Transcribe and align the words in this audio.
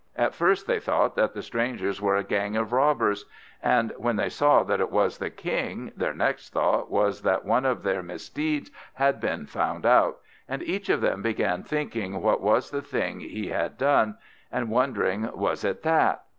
At 0.15 0.33
first 0.33 0.65
they 0.65 0.79
thought 0.79 1.15
that 1.15 1.35
the 1.35 1.43
strangers 1.43 2.01
were 2.01 2.15
a 2.15 2.23
gang 2.23 2.55
of 2.55 2.73
robbers; 2.73 3.25
and 3.61 3.93
when 3.97 4.15
they 4.15 4.29
saw 4.29 4.63
that 4.63 4.79
it 4.81 4.89
was 4.89 5.19
the 5.19 5.29
King, 5.29 5.91
their 5.95 6.15
next 6.15 6.49
thought 6.51 6.89
was 6.89 7.21
that 7.21 7.45
one 7.45 7.65
of 7.65 7.83
their 7.83 8.01
misdeeds 8.01 8.71
had 8.95 9.21
been 9.21 9.45
found 9.45 9.85
out, 9.85 10.17
and 10.49 10.63
each 10.63 10.89
of 10.89 11.01
them 11.01 11.21
began 11.21 11.61
thinking 11.61 12.19
what 12.19 12.41
was 12.41 12.71
the 12.71 12.77
last 12.77 12.89
thing 12.89 13.19
he 13.19 13.49
had 13.49 13.77
done, 13.77 14.17
and 14.51 14.71
wondering, 14.71 15.29
was 15.37 15.63
it 15.63 15.83
that? 15.83 16.23